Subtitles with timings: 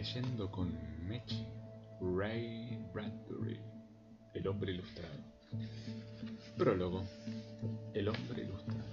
[0.00, 0.72] Leyendo con
[1.06, 1.46] Mechi,
[2.00, 3.60] Ray Bradbury,
[4.32, 5.12] El hombre ilustrado.
[6.56, 7.04] Prólogo,
[7.92, 8.88] El hombre ilustrado.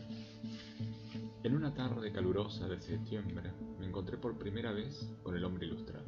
[1.43, 6.03] En una tarde calurosa de septiembre me encontré por primera vez con el hombre ilustrado.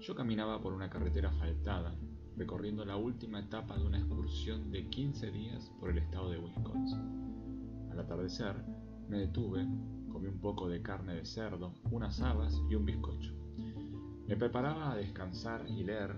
[0.00, 1.94] Yo caminaba por una carretera asfaltada,
[2.36, 7.88] recorriendo la última etapa de una excursión de 15 días por el estado de Wisconsin.
[7.90, 8.54] Al atardecer,
[9.08, 9.66] me detuve,
[10.12, 13.39] comí un poco de carne de cerdo, unas habas y un bizcocho.
[14.30, 16.14] Me preparaba a descansar y leer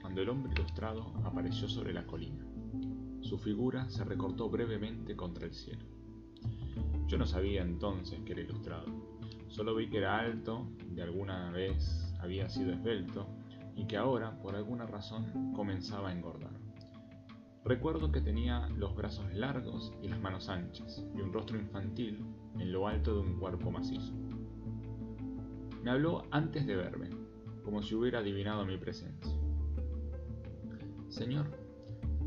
[0.00, 2.46] cuando el hombre ilustrado apareció sobre la colina.
[3.22, 5.84] Su figura se recortó brevemente contra el cielo.
[7.08, 8.86] Yo no sabía entonces que era ilustrado.
[9.48, 13.26] Solo vi que era alto, de alguna vez había sido esbelto
[13.74, 16.56] y que ahora, por alguna razón, comenzaba a engordar.
[17.64, 22.24] Recuerdo que tenía los brazos largos y las manos anchas y un rostro infantil
[22.60, 24.12] en lo alto de un cuerpo macizo.
[25.82, 27.15] Me habló antes de verme,
[27.66, 29.34] como si hubiera adivinado mi presencia.
[31.08, 31.46] Señor,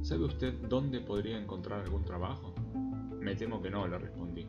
[0.02, 2.54] ¿sabe usted dónde podría encontrar algún trabajo?
[3.22, 4.46] Me temo que no, le respondí.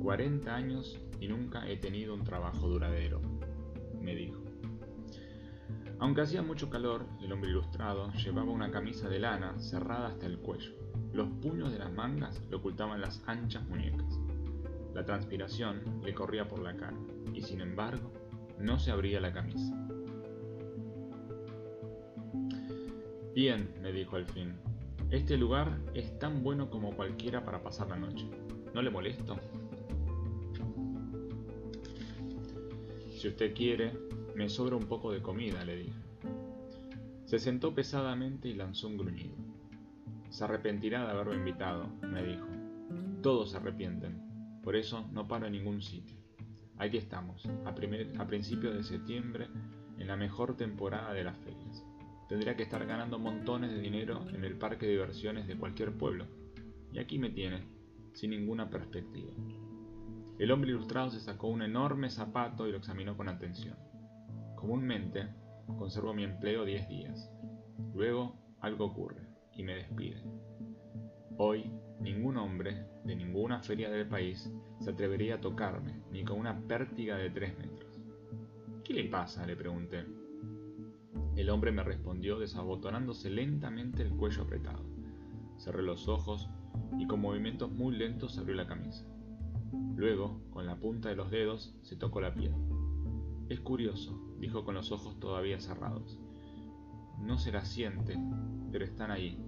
[0.00, 3.20] Cuarenta años y nunca he tenido un trabajo duradero,
[4.00, 4.40] me dijo.
[5.98, 10.38] Aunque hacía mucho calor, el hombre ilustrado llevaba una camisa de lana cerrada hasta el
[10.38, 10.72] cuello.
[11.12, 14.20] Los puños de las mangas le ocultaban las anchas muñecas.
[14.94, 16.96] La transpiración le corría por la cara,
[17.32, 18.12] y sin embargo,
[18.58, 19.74] no se abría la camisa.
[23.34, 24.54] Bien, me dijo al fin,
[25.10, 28.28] este lugar es tan bueno como cualquiera para pasar la noche.
[28.72, 29.36] ¿No le molesto?
[33.10, 33.92] Si usted quiere,
[34.34, 35.98] me sobra un poco de comida, le dije.
[37.24, 39.34] Se sentó pesadamente y lanzó un gruñido.
[40.30, 42.46] Se arrepentirá de haberme invitado, me dijo.
[43.22, 44.20] Todos se arrepienten,
[44.62, 46.23] por eso no paro en ningún sitio.
[46.78, 49.48] Aquí estamos, a, primer, a principios de septiembre,
[49.98, 51.84] en la mejor temporada de las ferias.
[52.28, 56.26] Tendría que estar ganando montones de dinero en el parque de diversiones de cualquier pueblo.
[56.92, 57.66] Y aquí me tiene,
[58.12, 59.32] sin ninguna perspectiva.
[60.38, 63.76] El hombre ilustrado se sacó un enorme zapato y lo examinó con atención.
[64.56, 65.28] Comúnmente,
[65.78, 67.30] conservo mi empleo diez días.
[67.94, 70.22] Luego, algo ocurre y me despide.
[71.36, 71.70] Hoy,
[72.00, 74.50] ningún hombre de ninguna feria del país
[74.80, 78.00] se atrevería a tocarme, ni con una pértiga de tres metros.
[78.84, 79.46] ¿Qué le pasa?
[79.46, 80.04] le pregunté.
[81.36, 84.84] El hombre me respondió desabotonándose lentamente el cuello apretado.
[85.58, 86.48] Cerré los ojos
[86.98, 89.04] y con movimientos muy lentos abrió la camisa.
[89.96, 92.52] Luego, con la punta de los dedos, se tocó la piel.
[93.48, 96.20] Es curioso, dijo con los ojos todavía cerrados.
[97.18, 98.16] No se la siente,
[98.70, 99.38] pero están ahí.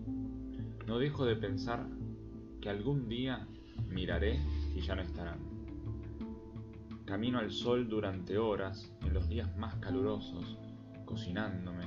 [0.87, 1.87] No dejo de pensar
[2.61, 3.47] que algún día
[3.89, 4.39] miraré
[4.75, 5.39] y ya no estarán.
[7.05, 10.59] Camino al sol durante horas, en los días más calurosos,
[11.05, 11.85] cocinándome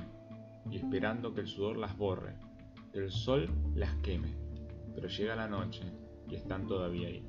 [0.70, 2.36] y esperando que el sudor las borre,
[2.92, 4.34] que el sol las queme,
[4.94, 5.84] pero llega la noche
[6.28, 7.26] y están todavía ahí.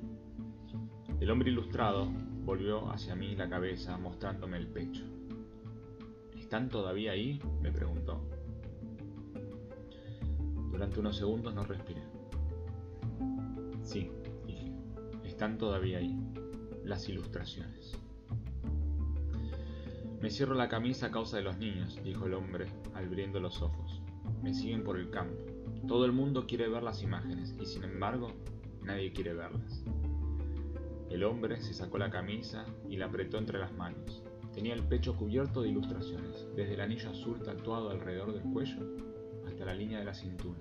[1.19, 2.07] El hombre ilustrado
[2.45, 5.03] volvió hacia mí la cabeza mostrándome el pecho.
[6.37, 7.39] ¿Están todavía ahí?
[7.61, 8.21] me preguntó.
[10.71, 12.10] Durante unos segundos no respiré.
[13.83, 14.11] Sí,
[15.25, 16.15] están todavía ahí,
[16.85, 17.97] las ilustraciones.
[20.21, 24.03] Me cierro la camisa a causa de los niños, dijo el hombre, abriendo los ojos.
[24.43, 25.35] Me siguen por el campo.
[25.87, 28.31] Todo el mundo quiere ver las imágenes y sin embargo
[28.83, 29.83] nadie quiere verlas.
[31.09, 34.23] El hombre se sacó la camisa y la apretó entre las manos.
[34.53, 38.77] Tenía el pecho cubierto de ilustraciones, desde el anillo azul tatuado alrededor del cuello
[39.47, 40.59] hasta la línea de la cintura.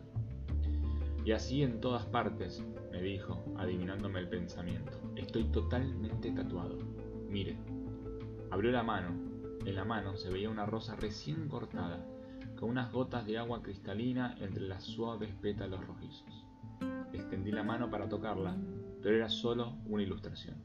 [1.24, 4.98] Y así en todas partes, me dijo, adivinándome el pensamiento.
[5.16, 6.78] Estoy totalmente tatuado.
[7.28, 7.58] Mire.
[8.50, 9.10] Abrió la mano.
[9.64, 12.04] En la mano se veía una rosa recién cortada,
[12.58, 16.46] con unas gotas de agua cristalina entre las suaves pétalos rojizos.
[17.12, 18.56] Extendí la mano para tocarla,
[19.02, 20.56] pero era solo una ilustración.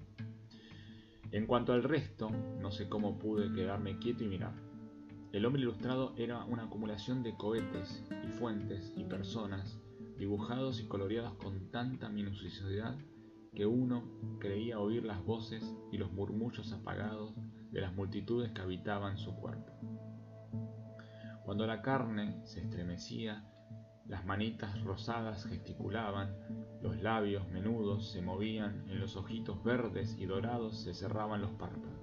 [1.32, 2.30] En cuanto al resto,
[2.62, 4.54] no sé cómo pude quedarme quieto y mirar.
[5.34, 9.78] El hombre ilustrado era una acumulación de cohetes y fuentes y personas
[10.18, 12.98] dibujados y coloreados con tanta minuciosidad
[13.54, 14.04] que uno
[14.40, 17.34] creía oír las voces y los murmullos apagados
[17.72, 19.72] de las multitudes que habitaban su cuerpo.
[21.46, 23.46] Cuando la carne se estremecía,
[24.08, 26.36] las manitas rosadas gesticulaban,
[26.82, 31.96] los labios menudos se movían, en los ojitos verdes y dorados se cerraban los párpados.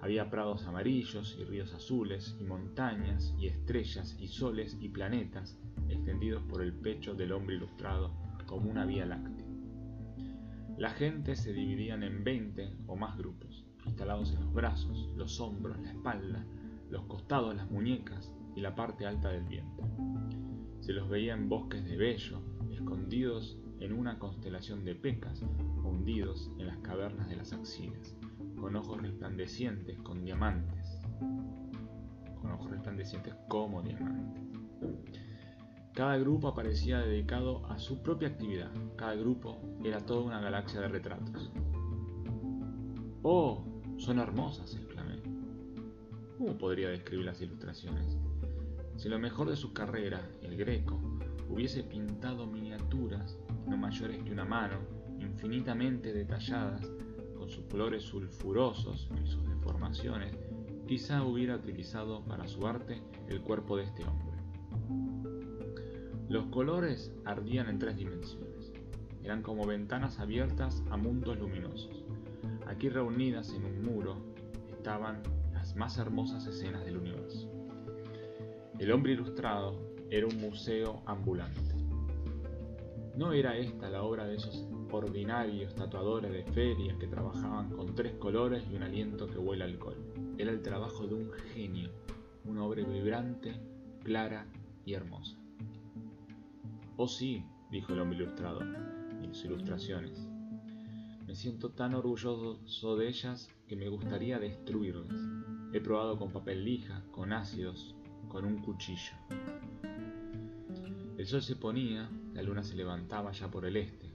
[0.00, 5.58] Había prados amarillos y ríos azules, y montañas y estrellas y soles y planetas
[5.94, 8.12] extendidos por el pecho del hombre ilustrado
[8.46, 9.46] como una vía láctea.
[10.76, 15.78] La gente se dividían en veinte o más grupos, instalados en los brazos, los hombros,
[15.80, 16.44] la espalda,
[16.90, 19.86] los costados, las muñecas y la parte alta del vientre.
[20.80, 22.40] Se los veía en bosques de vello,
[22.72, 25.42] escondidos en una constelación de pecas
[25.84, 28.16] hundidos en las cavernas de las axilas,
[28.60, 31.00] con ojos resplandecientes con diamantes,
[32.40, 34.42] con ojos resplandecientes como diamantes.
[35.94, 38.72] Cada grupo aparecía dedicado a su propia actividad.
[38.96, 41.52] Cada grupo era toda una galaxia de retratos.
[43.22, 43.64] ¡Oh!
[43.98, 45.22] Son hermosas, exclamé.
[46.36, 48.18] ¿Cómo podría describir las ilustraciones?
[48.96, 50.98] Si lo mejor de su carrera, el greco,
[51.48, 53.38] hubiese pintado miniaturas
[53.68, 54.78] no mayores que una mano,
[55.20, 56.90] infinitamente detalladas,
[57.38, 60.36] con sus colores sulfurosos y sus deformaciones,
[60.88, 65.13] quizá hubiera utilizado para su arte el cuerpo de este hombre.
[66.34, 68.72] Los colores ardían en tres dimensiones.
[69.22, 72.02] Eran como ventanas abiertas a mundos luminosos.
[72.66, 74.16] Aquí reunidas en un muro
[74.68, 75.22] estaban
[75.52, 77.48] las más hermosas escenas del universo.
[78.80, 79.78] El hombre ilustrado
[80.10, 81.76] era un museo ambulante.
[83.16, 88.14] No era esta la obra de esos ordinarios tatuadores de feria que trabajaban con tres
[88.14, 89.98] colores y un aliento que huele alcohol.
[90.36, 91.90] Era el trabajo de un genio,
[92.44, 93.54] una obra vibrante,
[94.02, 94.48] clara
[94.84, 95.43] y hermosa.
[96.96, 100.28] Oh sí, dijo el hombre ilustrado, en sus ilustraciones.
[101.26, 105.12] Me siento tan orgulloso de ellas que me gustaría destruirlas.
[105.72, 107.96] He probado con papel lija, con ácidos,
[108.28, 109.12] con un cuchillo.
[111.18, 114.14] El sol se ponía, la luna se levantaba ya por el este.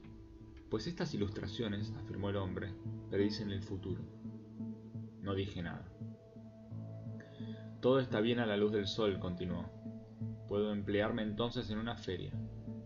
[0.70, 2.74] Pues estas ilustraciones, afirmó el hombre,
[3.10, 4.02] predicen el futuro.
[5.22, 5.86] No dije nada.
[7.82, 9.66] Todo está bien a la luz del sol, continuó.
[10.48, 12.32] Puedo emplearme entonces en una feria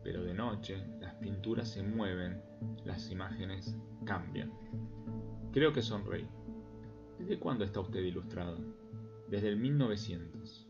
[0.04, 2.42] pero de noche las pinturas se mueven,
[2.86, 4.52] las imágenes cambian.
[5.52, 6.28] Creo que sonreí.
[7.20, 8.58] ¿Desde cuándo está usted ilustrado?
[9.30, 10.68] Desde el 1900.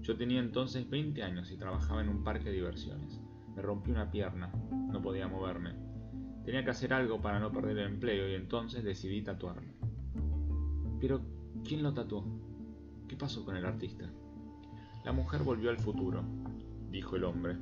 [0.00, 3.20] Yo tenía entonces 20 años y trabajaba en un parque de diversiones.
[3.54, 4.52] Me rompí una pierna,
[4.90, 5.74] no podía moverme.
[6.44, 9.74] Tenía que hacer algo para no perder el empleo y entonces decidí tatuarme.
[11.00, 11.20] Pero,
[11.64, 12.24] ¿quién lo tatuó?
[13.08, 14.10] ¿Qué pasó con el artista?
[15.04, 16.24] La mujer volvió al futuro,
[16.90, 17.56] dijo el hombre,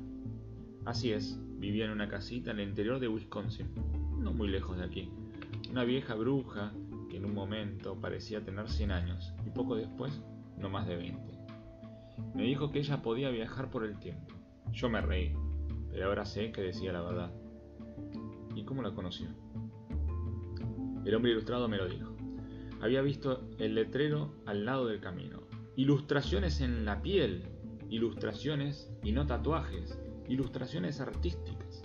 [0.85, 3.67] Así es, vivía en una casita en el interior de Wisconsin,
[4.19, 5.09] no muy lejos de aquí.
[5.71, 6.73] Una vieja bruja
[7.09, 10.21] que en un momento parecía tener 100 años y poco después
[10.59, 11.21] no más de 20.
[12.35, 14.35] Me dijo que ella podía viajar por el tiempo.
[14.73, 15.33] Yo me reí,
[15.91, 17.31] pero ahora sé que decía la verdad.
[18.55, 19.29] ¿Y cómo la conoció?
[21.03, 22.15] El hombre ilustrado me lo dijo.
[22.79, 25.41] Había visto el letrero al lado del camino.
[25.75, 27.43] Ilustraciones en la piel,
[27.89, 31.83] ilustraciones y no tatuajes ilustraciones artísticas,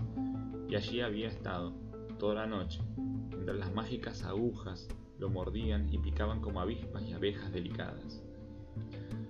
[0.68, 1.72] y allí había estado
[2.18, 4.88] toda la noche, mientras las mágicas agujas
[5.18, 8.22] lo mordían y picaban como avispas y abejas delicadas.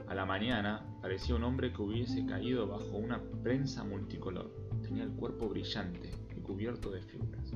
[0.07, 4.51] A la mañana parecía un hombre que hubiese caído bajo una prensa multicolor.
[4.83, 7.53] Tenía el cuerpo brillante y cubierto de figuras.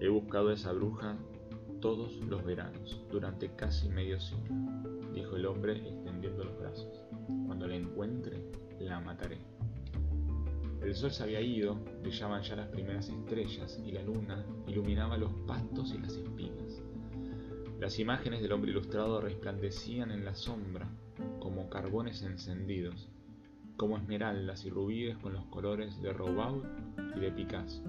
[0.00, 1.16] He buscado a esa bruja
[1.80, 4.54] todos los veranos, durante casi medio siglo,
[5.12, 7.04] dijo el hombre extendiendo los brazos.
[7.46, 8.42] Cuando la encuentre,
[8.80, 9.38] la mataré.
[10.82, 15.32] El sol se había ido, brillaban ya las primeras estrellas y la luna iluminaba los
[15.46, 16.82] pastos y las espinas.
[17.80, 20.88] Las imágenes del hombre ilustrado resplandecían en la sombra
[21.40, 23.08] como carbones encendidos,
[23.76, 26.64] como esmeraldas y rubíes con los colores de Roubaud
[27.16, 27.82] y de Picasso,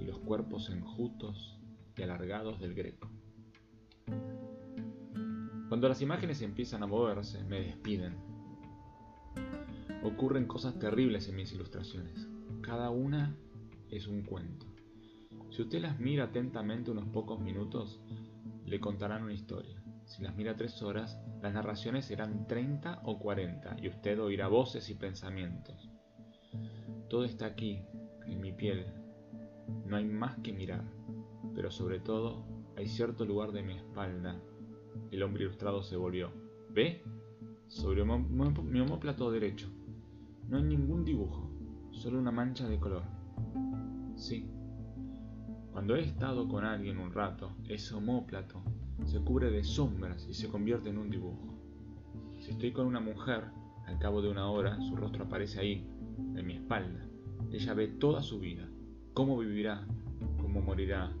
[0.00, 1.58] y los cuerpos enjutos
[1.96, 3.08] y alargados del Greco.
[5.68, 8.16] Cuando las imágenes empiezan a moverse, me despiden.
[10.02, 12.28] Ocurren cosas terribles en mis ilustraciones.
[12.66, 13.32] Cada una
[13.90, 14.66] es un cuento.
[15.50, 18.00] Si usted las mira atentamente unos pocos minutos,
[18.64, 19.80] le contarán una historia.
[20.04, 24.90] Si las mira tres horas, las narraciones serán 30 o 40 y usted oirá voces
[24.90, 25.88] y pensamientos.
[27.08, 27.82] Todo está aquí,
[28.26, 28.84] en mi piel.
[29.84, 30.82] No hay más que mirar,
[31.54, 32.44] pero sobre todo
[32.76, 34.42] hay cierto lugar de mi espalda.
[35.12, 36.32] El hombre ilustrado se volvió.
[36.70, 37.04] ¿Ve?
[37.68, 39.68] Sobre mi homóplato derecho.
[40.48, 41.45] No hay ningún dibujo
[41.96, 43.02] solo una mancha de color.
[44.16, 44.46] Sí.
[45.72, 48.62] Cuando he estado con alguien un rato, ese homóplato
[49.04, 51.54] se cubre de sombras y se convierte en un dibujo.
[52.38, 53.44] Si estoy con una mujer,
[53.86, 55.86] al cabo de una hora, su rostro aparece ahí,
[56.34, 57.06] en mi espalda.
[57.50, 58.68] Ella ve toda su vida,
[59.12, 59.86] cómo vivirá,
[60.40, 61.12] cómo morirá,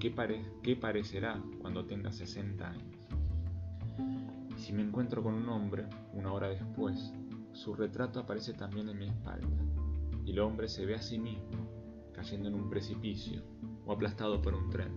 [0.00, 0.14] qué,
[0.62, 3.08] qué parecerá cuando tenga 60 años.
[4.56, 7.12] Y si me encuentro con un hombre, una hora después,
[7.52, 9.48] su retrato aparece también en mi espalda
[10.24, 11.74] y el hombre se ve a sí mismo
[12.14, 13.42] cayendo en un precipicio
[13.84, 14.92] o aplastado por un tren.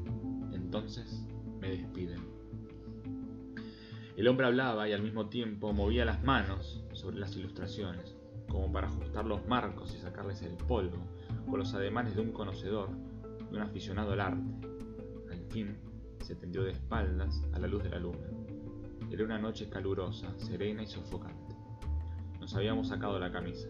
[0.54, 1.26] Entonces
[1.60, 2.38] me despiden.
[4.16, 8.16] El hombre hablaba y al mismo tiempo movía las manos sobre las ilustraciones,
[8.48, 10.98] como para ajustar los marcos y sacarles el polvo,
[11.50, 12.90] con los ademanes de un conocedor,
[13.52, 14.68] de un aficionado al arte.
[15.32, 15.78] Al fin
[16.22, 18.28] se tendió de espaldas a la luz de la luna.
[19.12, 21.56] Era una noche calurosa, serena y sofocante.
[22.40, 23.70] Nos habíamos sacado la camisa.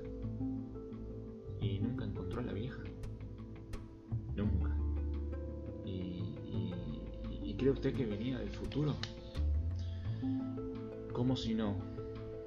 [2.37, 2.83] ¿Y encontró a la vieja?
[4.35, 4.75] Nunca.
[5.85, 8.93] ¿Y, cree usted que venía del futuro?
[11.11, 11.75] ¿Cómo si no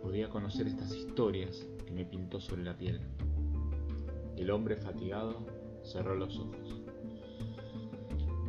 [0.03, 3.01] podía conocer estas historias que me pintó sobre la piel?
[4.37, 5.45] El hombre fatigado
[5.83, 6.81] cerró los ojos.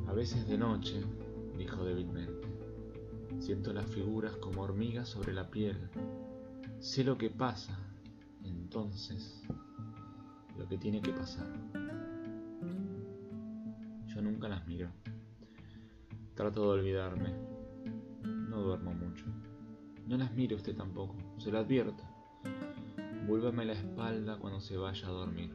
[0.07, 1.01] A veces de noche,
[1.57, 2.47] dijo débilmente,
[3.39, 5.89] siento las figuras como hormigas sobre la piel.
[6.79, 7.79] Sé lo que pasa,
[8.43, 9.41] entonces,
[10.61, 11.47] lo que tiene que pasar.
[14.05, 14.91] Yo nunca las miro.
[16.35, 17.33] Trato de olvidarme.
[18.23, 19.25] No duermo mucho.
[20.07, 22.03] No las mire usted tampoco, se lo advierto.
[23.27, 25.51] Vuélvame la espalda cuando se vaya a dormir.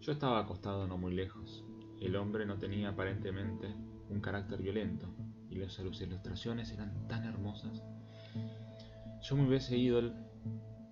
[0.00, 1.64] Yo estaba acostado no muy lejos.
[1.98, 3.74] El hombre no tenía aparentemente
[4.10, 5.08] un carácter violento
[5.48, 7.82] y las ilustraciones eran tan hermosas.
[9.22, 10.02] Yo me hubiese ido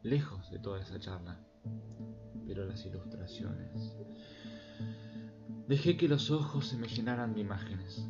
[0.03, 1.39] lejos de toda esa charla,
[2.47, 3.97] pero las ilustraciones...
[5.69, 8.07] Dejé que los ojos se me llenaran de imágenes.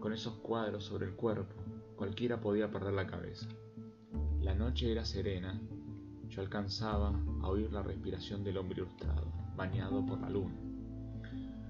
[0.00, 1.54] Con esos cuadros sobre el cuerpo,
[1.96, 3.46] cualquiera podía perder la cabeza.
[4.40, 5.60] La noche era serena,
[6.28, 10.56] yo alcanzaba a oír la respiración del hombre ilustrado, bañado por la luna.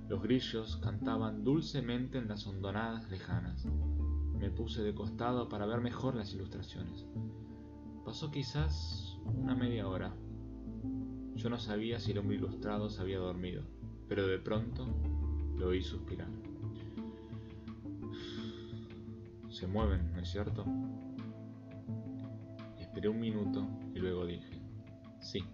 [0.09, 3.67] Los grillos cantaban dulcemente en las hondonadas lejanas.
[4.39, 7.07] Me puse de costado para ver mejor las ilustraciones.
[8.05, 10.15] Pasó quizás una media hora.
[11.39, 13.63] Yo no sabía si el hombre ilustrado se había dormido,
[14.09, 14.89] pero de pronto
[15.57, 16.27] lo oí suspirar.
[19.49, 20.65] Se mueven, ¿no es cierto?
[22.81, 23.65] Esperé un minuto
[23.95, 24.61] y luego dije,
[25.21, 25.45] sí.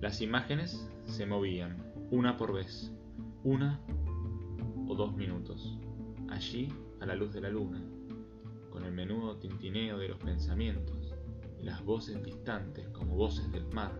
[0.00, 1.76] Las imágenes se movían,
[2.10, 2.92] una por vez,
[3.44, 3.80] una
[4.88, 5.78] o dos minutos,
[6.28, 6.68] allí
[6.98, 7.80] a la luz de la luna,
[8.70, 11.14] con el menudo tintineo de los pensamientos
[11.60, 13.92] y las voces distantes como voces del mar,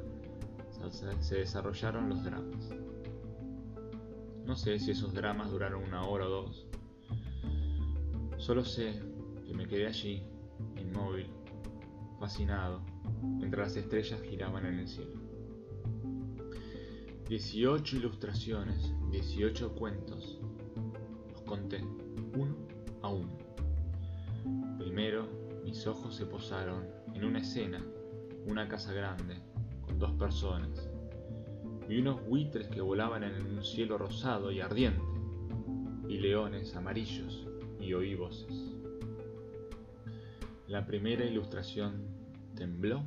[1.21, 2.71] se desarrollaron los dramas.
[4.45, 6.67] No sé si esos dramas duraron una hora o dos.
[8.39, 8.95] Solo sé
[9.45, 10.23] que me quedé allí,
[10.77, 11.29] inmóvil,
[12.21, 12.81] fascinado,
[13.23, 15.21] mientras las estrellas giraban en el cielo.
[17.29, 20.39] Dieciocho ilustraciones, dieciocho cuentos.
[21.33, 21.83] Los conté
[22.37, 22.57] uno
[23.03, 23.37] a uno.
[24.79, 25.27] Primero,
[25.65, 27.85] mis ojos se posaron en una escena,
[28.47, 29.43] una casa grande,
[29.99, 30.89] dos personas,
[31.89, 35.01] Vi unos buitres que volaban en un cielo rosado y ardiente,
[36.09, 37.47] y leones amarillos,
[37.81, 38.75] y oí voces.
[40.67, 42.09] La primera ilustración
[42.57, 43.05] tembló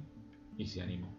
[0.57, 1.13] y se animó.